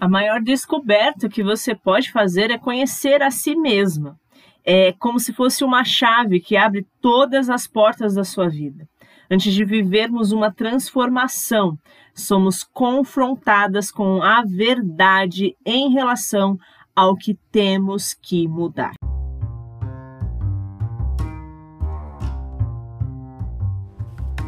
[0.00, 4.18] A maior descoberta que você pode fazer é conhecer a si mesma.
[4.64, 8.88] É como se fosse uma chave que abre todas as portas da sua vida.
[9.30, 11.76] Antes de vivermos uma transformação,
[12.14, 16.58] somos confrontadas com a verdade em relação
[16.96, 18.94] ao que temos que mudar.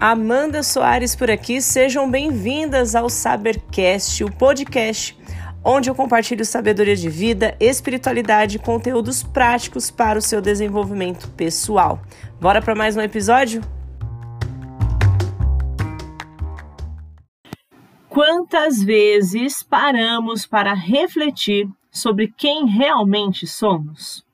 [0.00, 5.21] Amanda Soares por aqui, sejam bem-vindas ao Sabercast, o podcast
[5.64, 12.00] onde eu compartilho sabedoria de vida, espiritualidade e conteúdos práticos para o seu desenvolvimento pessoal.
[12.40, 13.62] Bora para mais um episódio?
[18.08, 24.24] Quantas vezes paramos para refletir sobre quem realmente somos?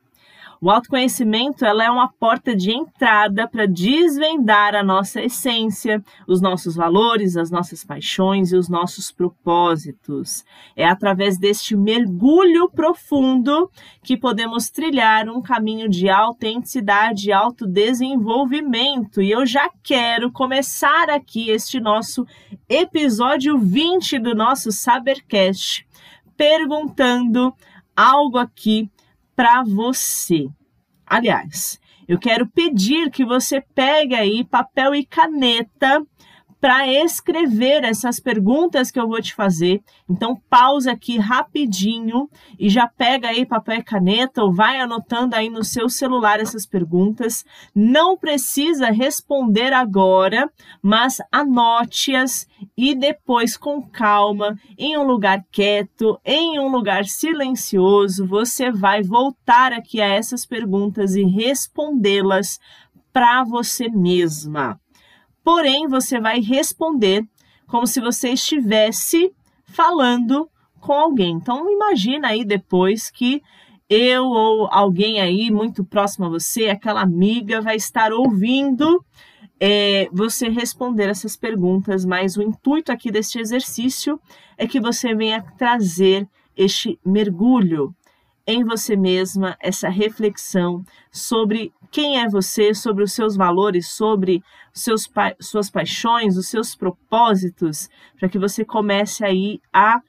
[0.60, 6.74] O autoconhecimento ela é uma porta de entrada para desvendar a nossa essência, os nossos
[6.74, 10.44] valores, as nossas paixões e os nossos propósitos.
[10.74, 13.70] É através deste mergulho profundo
[14.02, 19.22] que podemos trilhar um caminho de autenticidade e autodesenvolvimento.
[19.22, 22.26] E eu já quero começar aqui este nosso
[22.68, 25.86] episódio 20 do nosso Sabercast
[26.36, 27.52] perguntando
[27.96, 28.88] algo aqui
[29.38, 30.48] para você.
[31.06, 36.04] Aliás, eu quero pedir que você pegue aí papel e caneta
[36.60, 39.80] para escrever essas perguntas que eu vou te fazer.
[40.08, 42.28] Então, pausa aqui rapidinho
[42.58, 46.66] e já pega aí papel e caneta ou vai anotando aí no seu celular essas
[46.66, 47.44] perguntas.
[47.74, 50.50] Não precisa responder agora,
[50.82, 58.72] mas anote-as e depois, com calma, em um lugar quieto, em um lugar silencioso, você
[58.72, 62.58] vai voltar aqui a essas perguntas e respondê-las
[63.12, 64.78] para você mesma
[65.48, 67.26] porém você vai responder
[67.66, 69.32] como se você estivesse
[69.64, 70.46] falando
[70.78, 71.36] com alguém.
[71.36, 73.42] Então imagina aí depois que
[73.88, 79.02] eu ou alguém aí muito próximo a você, aquela amiga, vai estar ouvindo
[79.58, 84.20] é, você responder essas perguntas, mas o intuito aqui deste exercício
[84.58, 87.94] é que você venha trazer este mergulho
[88.46, 95.06] em você mesma, essa reflexão sobre quem é você, sobre os seus valores, sobre seus
[95.06, 97.88] pa suas paixões, os seus propósitos,
[98.18, 100.00] para que você comece aí a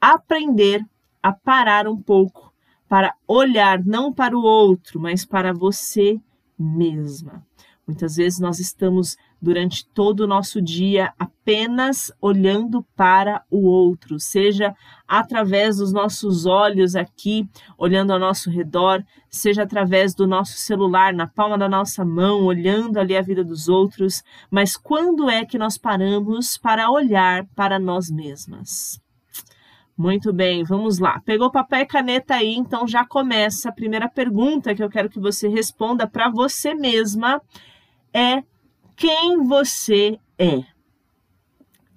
[0.00, 0.84] aprender
[1.22, 2.52] a parar um pouco
[2.88, 6.18] para olhar não para o outro, mas para você
[6.58, 7.46] mesma.
[7.86, 14.74] Muitas vezes nós estamos durante todo o nosso dia apenas olhando para o outro, seja
[15.06, 17.48] através dos nossos olhos aqui,
[17.78, 22.98] olhando ao nosso redor, seja através do nosso celular na palma da nossa mão, olhando
[22.98, 28.10] ali a vida dos outros, mas quando é que nós paramos para olhar para nós
[28.10, 29.00] mesmas?
[29.96, 31.20] Muito bem, vamos lá.
[31.24, 35.18] Pegou papel e caneta aí, então já começa a primeira pergunta que eu quero que
[35.18, 37.42] você responda para você mesma
[38.12, 38.42] é
[38.98, 40.64] quem você é?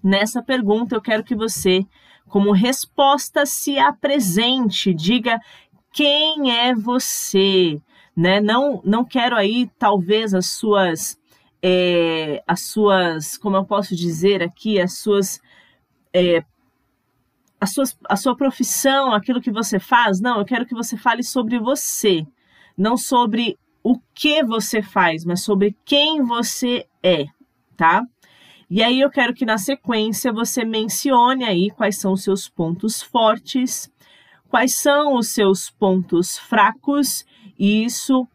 [0.04, 1.84] Nessa pergunta, eu quero que você,
[2.28, 5.40] como resposta, se apresente, diga
[5.92, 7.82] quem é você,
[8.16, 8.40] né?
[8.40, 11.20] Não, não quero aí, talvez, as suas,
[11.62, 15.42] é, as suas, como eu posso dizer aqui, as suas,
[16.14, 16.44] é,
[17.60, 20.22] as suas, a sua profissão, aquilo que você faz.
[20.22, 22.26] Não, eu quero que você fale sobre você,
[22.78, 27.26] não sobre o que você faz, mas sobre quem você é,
[27.76, 28.04] tá?
[28.70, 33.02] E aí eu quero que na sequência você mencione aí quais são os seus pontos
[33.02, 33.92] fortes,
[34.50, 37.26] quais são os seus pontos fracos,
[37.58, 38.28] e isso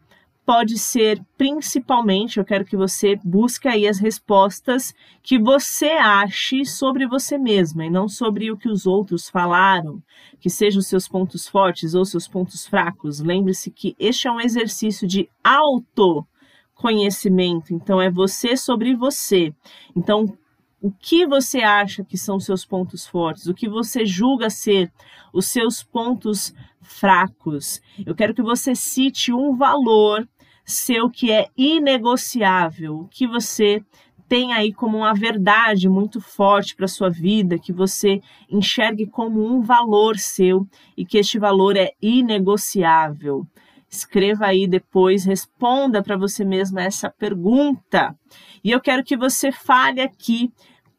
[0.47, 7.05] pode ser principalmente, eu quero que você busque aí as respostas que você ache sobre
[7.05, 10.01] você mesma e não sobre o que os outros falaram,
[10.39, 13.19] que sejam os seus pontos fortes ou seus pontos fracos.
[13.19, 19.53] Lembre-se que este é um exercício de autoconhecimento, então é você sobre você.
[19.97, 20.33] Então,
[20.81, 24.89] o que você acha que são seus pontos fortes, o que você julga ser
[25.33, 27.81] os seus pontos fracos.
[28.05, 30.25] Eu quero que você cite um valor
[30.67, 33.81] seu que é inegociável, que você
[34.27, 39.61] tem aí como uma verdade muito forte para sua vida, que você enxergue como um
[39.61, 40.67] valor seu
[40.97, 43.47] e que este valor é inegociável.
[43.89, 48.13] Escreva aí depois, responda para você mesma essa pergunta.
[48.61, 50.51] E eu quero que você fale aqui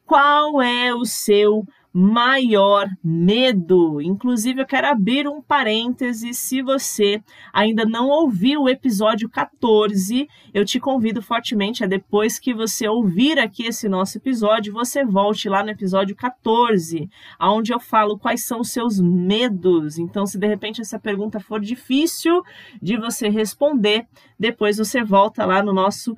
[0.07, 1.67] qual é o seu
[2.01, 4.01] maior medo.
[4.01, 6.33] Inclusive, eu quero abrir um parêntese.
[6.33, 7.21] Se você
[7.53, 13.41] ainda não ouviu o episódio 14, eu te convido fortemente a depois que você ouvir
[13.41, 17.11] aqui esse nosso episódio, você volte lá no episódio 14,
[17.41, 19.99] onde eu falo quais são os seus medos.
[19.99, 22.45] Então, se de repente essa pergunta for difícil
[22.81, 24.07] de você responder,
[24.39, 26.17] depois você volta lá no nosso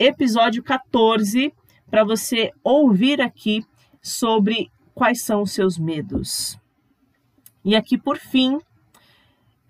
[0.00, 1.54] episódio 14
[1.88, 3.64] para você ouvir aqui
[4.02, 6.58] sobre quais são os seus medos.
[7.64, 8.58] E aqui, por fim,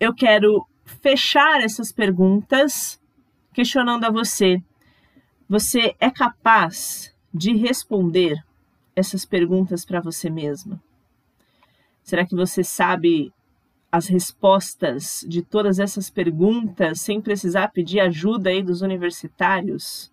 [0.00, 3.00] eu quero fechar essas perguntas
[3.52, 4.62] questionando a você:
[5.48, 8.42] você é capaz de responder
[8.94, 10.82] essas perguntas para você mesma?
[12.02, 13.32] Será que você sabe
[13.90, 20.10] as respostas de todas essas perguntas sem precisar pedir ajuda aí dos universitários,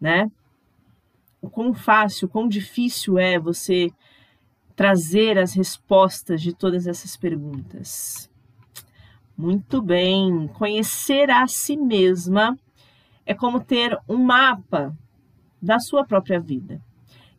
[0.00, 0.30] né?
[1.42, 3.92] O quão fácil, o quão difícil é você
[4.76, 8.30] trazer as respostas de todas essas perguntas.
[9.36, 12.56] Muito bem, conhecer a si mesma
[13.26, 14.96] é como ter um mapa
[15.60, 16.80] da sua própria vida.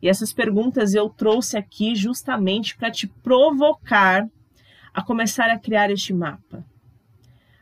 [0.02, 4.28] E essas perguntas eu trouxe aqui justamente para te provocar
[4.92, 6.64] a começar a criar este mapa.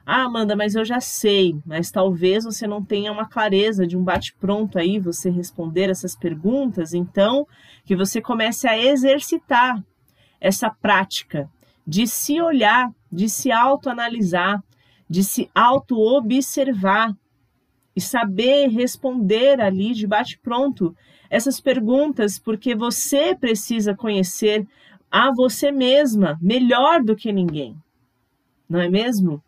[0.06, 4.04] Ah, Amanda, mas eu já sei, mas talvez você não tenha uma clareza de um
[4.04, 7.46] bate-pronto aí, você responder essas perguntas, então
[7.86, 9.82] que você comece a exercitar
[10.38, 11.48] essa prática
[11.86, 14.62] de se olhar, de se autoanalisar,
[15.08, 17.16] de se auto-observar
[17.96, 20.94] e saber responder ali de bate-pronto
[21.30, 24.66] essas perguntas, porque você precisa conhecer
[25.10, 27.74] a você mesma melhor do que ninguém,
[28.68, 29.42] não é mesmo?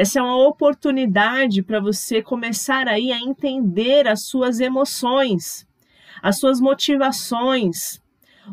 [0.00, 5.68] Essa é uma oportunidade para você começar aí a entender as suas emoções,
[6.22, 8.00] as suas motivações,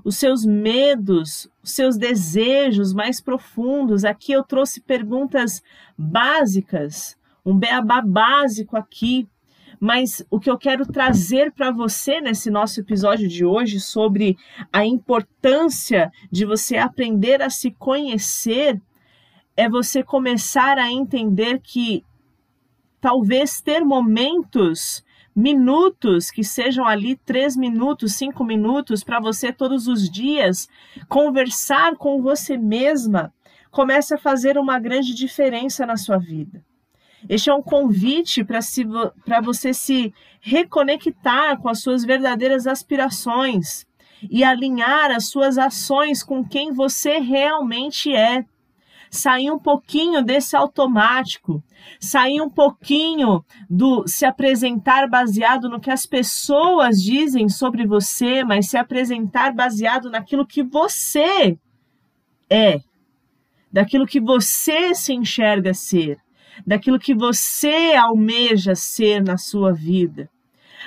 [0.04, 4.04] os seus medos, os seus desejos mais profundos.
[4.04, 5.64] Aqui eu trouxe perguntas
[5.98, 7.16] básicas,
[7.46, 9.26] um beabá básico aqui,
[9.80, 14.38] mas o que eu quero trazer para você nesse nosso episódio de hoje sobre
[14.70, 18.82] a importância de você aprender a se conhecer
[19.58, 22.06] é você começar a entender que
[23.02, 25.04] talvez ter momentos,
[25.36, 30.70] minutos, que sejam ali três minutos, cinco minutos para você todos os dias,
[31.10, 33.34] conversar com você mesma,
[33.72, 36.64] comece a fazer uma grande diferença na sua vida.
[37.28, 43.88] Este é um convite para você se reconectar com as suas verdadeiras aspirações
[44.30, 48.46] e alinhar as suas ações com quem você realmente é
[49.10, 51.64] sair um pouquinho desse automático,
[52.00, 58.70] sair um pouquinho do se apresentar baseado no que as pessoas dizem sobre você, mas
[58.70, 61.58] se apresentar baseado naquilo que você
[62.50, 62.80] é,
[63.72, 66.18] daquilo que você se enxerga ser,
[66.66, 70.30] daquilo que você almeja ser na sua vida.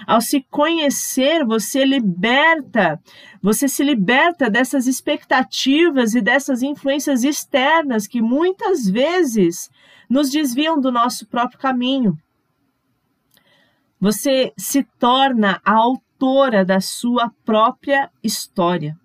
[0.07, 3.01] Ao se conhecer, você liberta,
[3.43, 9.71] você se liberta dessas expectativas e dessas influências externas que muitas vezes
[10.09, 12.19] nos desviam do nosso próprio caminho.
[14.01, 18.97] Você se torna a autora da sua própria história,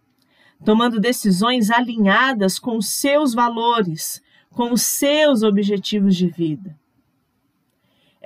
[0.64, 4.22] tomando decisões alinhadas com seus valores,
[4.52, 6.76] com os seus objetivos de vida.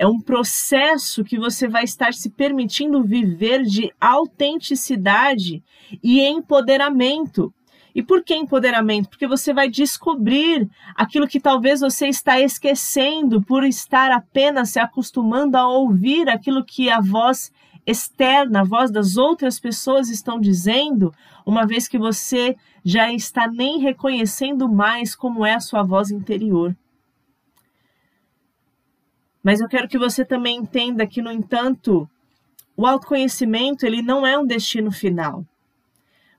[0.00, 5.62] É um processo que você vai estar se permitindo viver de autenticidade
[6.02, 7.52] e empoderamento.
[7.94, 9.10] E por que empoderamento?
[9.10, 10.66] Porque você vai descobrir
[10.96, 16.88] aquilo que talvez você está esquecendo por estar apenas se acostumando a ouvir aquilo que
[16.88, 17.52] a voz
[17.86, 21.12] externa, a voz das outras pessoas estão dizendo,
[21.44, 26.74] uma vez que você já está nem reconhecendo mais como é a sua voz interior.
[29.42, 32.08] Mas eu quero que você também entenda que, no entanto,
[32.76, 35.44] o autoconhecimento ele não é um destino final,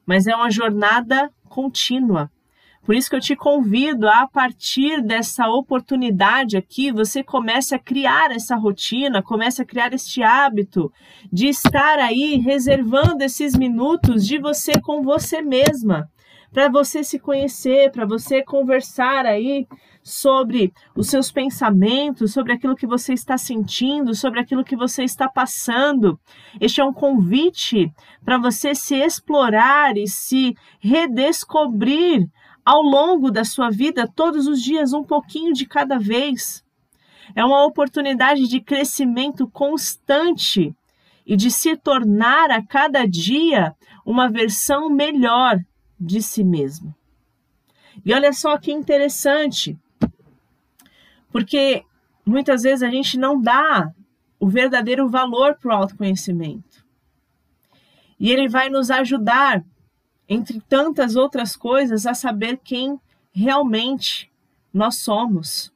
[0.06, 2.32] mas é uma jornada contínua.
[2.84, 7.80] Por isso que eu te convido a, a partir dessa oportunidade aqui, você comece a
[7.80, 10.92] criar essa rotina, comece a criar este hábito
[11.32, 16.10] de estar aí reservando esses minutos de você com você mesma,
[16.52, 19.66] para você se conhecer, para você conversar aí
[20.04, 25.30] sobre os seus pensamentos, sobre aquilo que você está sentindo, sobre aquilo que você está
[25.30, 26.20] passando.
[26.60, 27.92] Este é um convite
[28.26, 32.28] para você se explorar e se redescobrir
[32.66, 36.64] ao longo da sua vida, todos os dias, um pouquinho de cada vez.
[37.34, 40.76] É uma oportunidade de crescimento constante
[41.26, 43.74] e de se tornar a cada dia
[44.06, 45.60] uma versão melhor
[46.02, 46.96] de si mesmo.
[48.04, 49.78] E olha só que interessante,
[51.32, 51.84] porque
[52.26, 53.94] muitas vezes a gente não dá
[54.40, 56.84] o verdadeiro valor para o autoconhecimento.
[58.20, 59.64] E ele vai nos ajudar,
[60.28, 63.00] entre tantas outras coisas, a saber quem
[63.32, 64.32] realmente
[64.74, 65.72] nós somos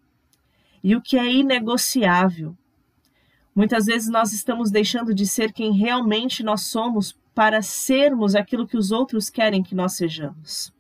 [0.84, 2.56] e o que é inegociável.
[3.56, 8.78] Muitas vezes nós estamos deixando de ser quem realmente nós somos para sermos aquilo que
[8.78, 10.74] os outros querem que nós sejamos.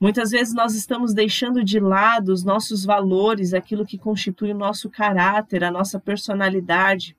[0.00, 4.90] Muitas vezes nós estamos deixando de lado os nossos valores, aquilo que constitui o nosso
[4.90, 7.16] caráter, a nossa personalidade,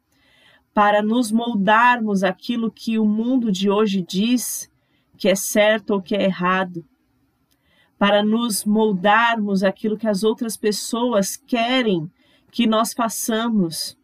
[0.74, 4.70] para nos moldarmos aquilo que o mundo de hoje diz
[5.18, 6.86] que é certo ou que é errado,
[7.98, 12.12] para nos moldarmos aquilo que as outras pessoas querem
[12.52, 13.98] que nós façamos,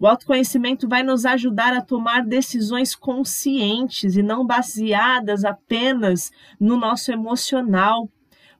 [0.00, 7.10] o autoconhecimento vai nos ajudar a tomar decisões conscientes e não baseadas apenas no nosso
[7.10, 8.08] emocional,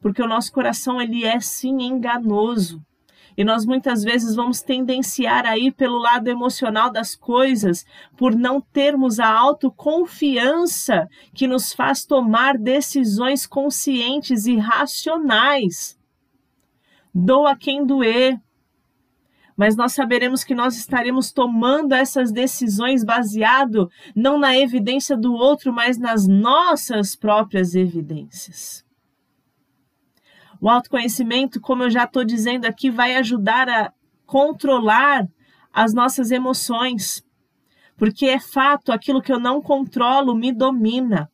[0.01, 2.83] porque o nosso coração ele é sim enganoso.
[3.37, 8.61] E nós muitas vezes vamos tendenciar a ir pelo lado emocional das coisas por não
[8.61, 15.97] termos a autoconfiança que nos faz tomar decisões conscientes e racionais.
[17.15, 18.41] Doa quem doer,
[19.59, 25.73] mas nós saberemos que nós estaremos tomando essas decisões baseado não na evidência do outro,
[25.73, 28.87] mas nas nossas próprias evidências.
[30.61, 33.93] O autoconhecimento, como eu já estou dizendo aqui, vai ajudar a
[34.25, 35.27] controlar
[35.73, 37.25] as nossas emoções,
[37.97, 41.29] porque é fato, aquilo que eu não controlo me domina.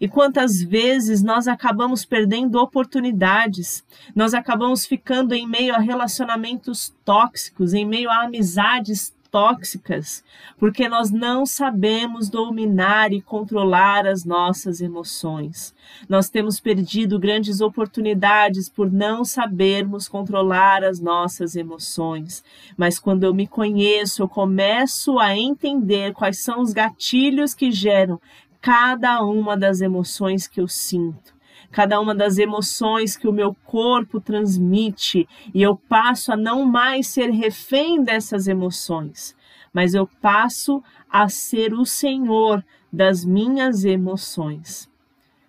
[0.00, 3.84] E quantas vezes nós acabamos perdendo oportunidades,
[4.14, 10.22] nós acabamos ficando em meio a relacionamentos tóxicos, em meio a amizades tóxicas,
[10.58, 15.74] porque nós não sabemos dominar e controlar as nossas emoções.
[16.06, 22.44] Nós temos perdido grandes oportunidades por não sabermos controlar as nossas emoções.
[22.76, 28.20] Mas quando eu me conheço, eu começo a entender quais são os gatilhos que geram
[28.62, 31.34] cada uma das emoções que eu sinto,
[31.72, 37.08] cada uma das emoções que o meu corpo transmite, e eu passo a não mais
[37.08, 39.36] ser refém dessas emoções,
[39.74, 44.88] mas eu passo a ser o Senhor das minhas emoções.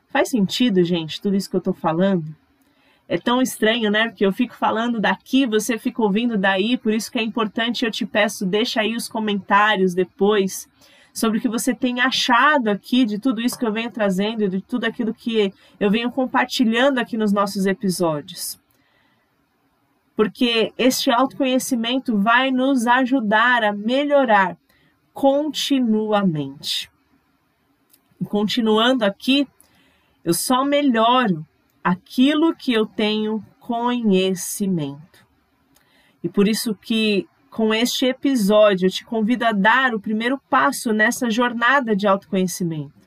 [0.08, 2.36] Faz sentido, gente, tudo isso que eu estou falando?
[3.08, 4.08] É tão estranho, né?
[4.08, 7.92] Porque eu fico falando daqui, você fica ouvindo daí, por isso que é importante, eu
[7.92, 10.68] te peço, deixa aí os comentários depois
[11.14, 14.62] sobre o que você tem achado aqui de tudo isso que eu venho trazendo, de
[14.62, 18.60] tudo aquilo que eu venho compartilhando aqui nos nossos episódios.
[20.16, 24.58] Porque este autoconhecimento vai nos ajudar a melhorar
[25.14, 26.92] continuamente.
[28.20, 29.48] E continuando aqui,
[30.24, 31.46] eu só melhoro
[31.84, 35.28] aquilo que eu tenho conhecimento.
[36.24, 40.92] E por isso que com este episódio, eu te convido a dar o primeiro passo
[40.92, 43.04] nessa jornada de autoconhecimento.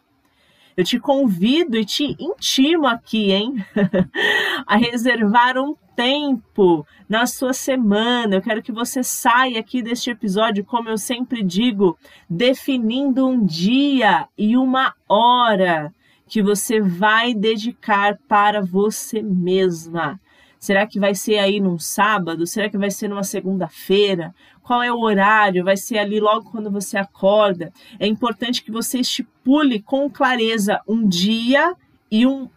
[0.76, 3.54] Eu te convido e te intimo aqui, hein,
[4.66, 8.36] a reservar um tempo na sua semana.
[8.36, 11.98] Eu quero que você saia aqui deste episódio, como eu sempre digo,
[12.30, 15.92] definindo um dia e uma hora
[16.28, 20.20] que você vai dedicar para você mesma.
[20.66, 22.44] Será que vai ser aí num sábado?
[22.44, 24.34] Será que vai ser numa segunda-feira?
[24.64, 25.62] Qual é o horário?
[25.62, 27.72] Vai ser ali logo quando você acorda?
[28.00, 31.72] É importante que você estipule com clareza um dia
[32.10, 32.50] e um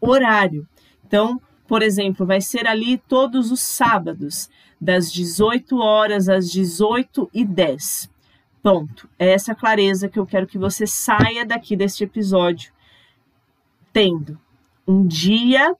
[0.00, 0.66] horário.
[1.06, 4.48] Então, por exemplo, vai ser ali todos os sábados,
[4.80, 8.10] das 18 horas às 18 e 10.
[8.62, 9.06] Ponto.
[9.18, 12.72] É essa clareza que eu quero que você saia daqui deste episódio
[13.92, 14.40] tendo
[14.88, 15.76] um dia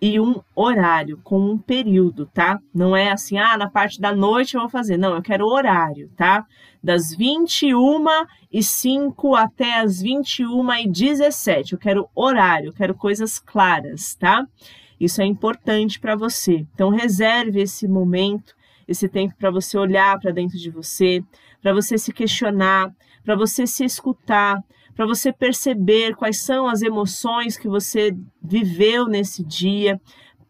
[0.00, 2.60] e um horário, com um período, tá?
[2.74, 4.96] Não é assim, ah, na parte da noite eu vou fazer.
[4.98, 6.44] Não, eu quero horário, tá?
[6.82, 8.04] Das 21
[8.52, 11.72] e 5 até as 21 e 17.
[11.72, 14.46] Eu quero horário, eu quero coisas claras, tá?
[15.00, 16.66] Isso é importante para você.
[16.74, 18.54] Então, reserve esse momento,
[18.86, 21.22] esse tempo para você olhar para dentro de você,
[21.62, 22.90] para você se questionar,
[23.24, 24.62] para você se escutar,
[24.96, 30.00] para você perceber quais são as emoções que você viveu nesse dia,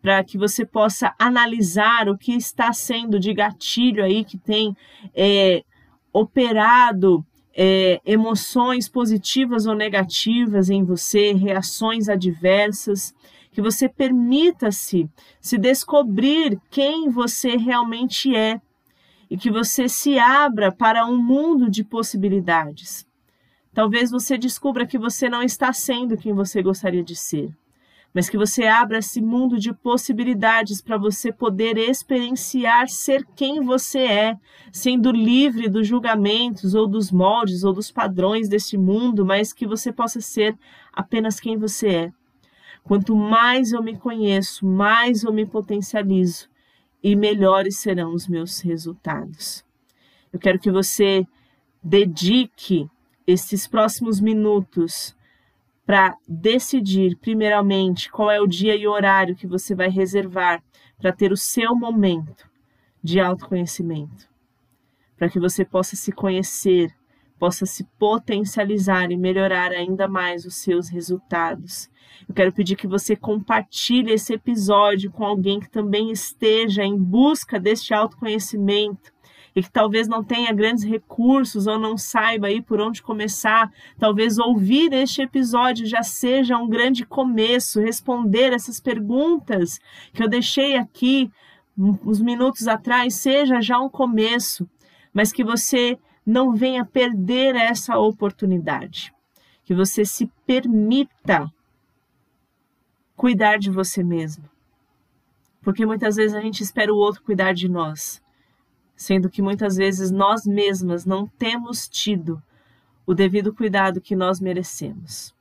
[0.00, 4.76] para que você possa analisar o que está sendo de gatilho aí que tem
[5.12, 5.64] é,
[6.12, 13.12] operado é, emoções positivas ou negativas em você, reações adversas,
[13.50, 15.10] que você permita-se
[15.40, 18.60] se descobrir quem você realmente é
[19.28, 23.04] e que você se abra para um mundo de possibilidades.
[23.76, 27.54] Talvez você descubra que você não está sendo quem você gostaria de ser,
[28.14, 33.98] mas que você abra esse mundo de possibilidades para você poder experienciar ser quem você
[33.98, 34.36] é,
[34.72, 39.92] sendo livre dos julgamentos ou dos moldes ou dos padrões deste mundo, mas que você
[39.92, 40.56] possa ser
[40.90, 42.12] apenas quem você é.
[42.82, 46.48] Quanto mais eu me conheço, mais eu me potencializo
[47.02, 49.62] e melhores serão os meus resultados.
[50.32, 51.26] Eu quero que você
[51.84, 52.88] dedique
[53.26, 55.16] esses próximos minutos
[55.84, 60.62] para decidir, primeiramente, qual é o dia e horário que você vai reservar
[60.98, 62.48] para ter o seu momento
[63.02, 64.28] de autoconhecimento,
[65.16, 66.92] para que você possa se conhecer,
[67.38, 71.88] possa se potencializar e melhorar ainda mais os seus resultados.
[72.28, 77.60] Eu quero pedir que você compartilhe esse episódio com alguém que também esteja em busca
[77.60, 79.12] deste autoconhecimento
[79.56, 84.38] e que talvez não tenha grandes recursos ou não saiba aí por onde começar, talvez
[84.38, 89.80] ouvir este episódio já seja um grande começo, responder essas perguntas
[90.12, 91.30] que eu deixei aqui
[91.78, 94.68] uns minutos atrás seja já um começo,
[95.12, 99.10] mas que você não venha perder essa oportunidade,
[99.64, 101.50] que você se permita
[103.16, 104.44] cuidar de você mesmo.
[105.62, 108.22] Porque muitas vezes a gente espera o outro cuidar de nós
[108.96, 112.42] sendo que muitas vezes nós mesmas não temos tido
[113.06, 115.34] o devido cuidado que nós merecemos.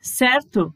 [0.00, 0.74] Certo?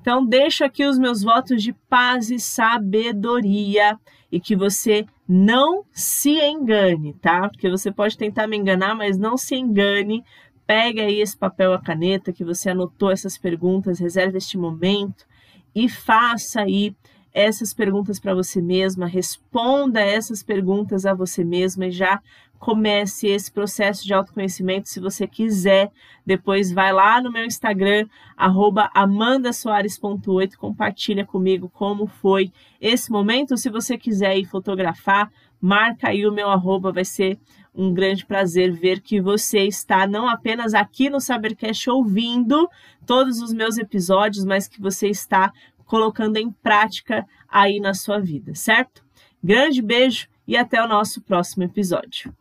[0.00, 3.98] Então, deixo aqui os meus votos de paz e sabedoria
[4.30, 7.48] e que você não se engane, tá?
[7.48, 10.24] Porque você pode tentar me enganar, mas não se engane.
[10.66, 15.26] Pega aí esse papel, a caneta que você anotou essas perguntas, reserve este momento
[15.74, 16.94] e faça aí
[17.32, 22.20] essas perguntas para você mesma, responda essas perguntas a você mesma e já
[22.60, 25.90] comece esse processo de autoconhecimento se você quiser.
[26.26, 28.06] Depois vai lá no meu Instagram,
[28.36, 33.56] amandasoares.8, compartilha comigo como foi esse momento.
[33.56, 37.38] Se você quiser ir fotografar, marca aí o meu arroba, vai ser
[37.74, 42.68] um grande prazer ver que você está não apenas aqui no Sabercast ouvindo
[43.06, 45.52] todos os meus episódios, mas que você está
[45.90, 49.04] colocando em prática aí na sua vida, certo?
[49.42, 52.32] Grande beijo e até o nosso próximo episódio.